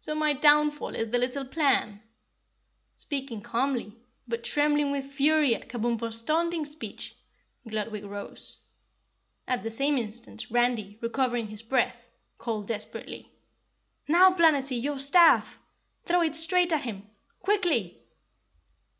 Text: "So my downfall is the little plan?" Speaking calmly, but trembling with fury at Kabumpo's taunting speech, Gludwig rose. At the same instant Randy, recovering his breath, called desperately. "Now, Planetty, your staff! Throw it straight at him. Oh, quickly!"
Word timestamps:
"So 0.00 0.16
my 0.16 0.32
downfall 0.32 0.96
is 0.96 1.10
the 1.10 1.18
little 1.18 1.44
plan?" 1.44 2.02
Speaking 2.96 3.40
calmly, 3.40 3.92
but 4.26 4.42
trembling 4.42 4.90
with 4.90 5.06
fury 5.06 5.54
at 5.54 5.68
Kabumpo's 5.68 6.22
taunting 6.22 6.64
speech, 6.64 7.14
Gludwig 7.68 8.04
rose. 8.04 8.62
At 9.46 9.62
the 9.62 9.70
same 9.70 9.96
instant 9.96 10.50
Randy, 10.50 10.98
recovering 11.00 11.46
his 11.46 11.62
breath, 11.62 12.04
called 12.36 12.66
desperately. 12.66 13.30
"Now, 14.08 14.32
Planetty, 14.32 14.82
your 14.82 14.98
staff! 14.98 15.60
Throw 16.04 16.22
it 16.22 16.34
straight 16.34 16.72
at 16.72 16.82
him. 16.82 17.04
Oh, 17.08 17.14
quickly!" 17.38 18.02